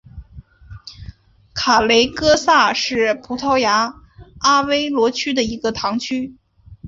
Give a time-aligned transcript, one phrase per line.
[1.53, 4.01] 卡雷戈萨是葡萄牙
[4.39, 6.35] 阿威罗区的一个堂区。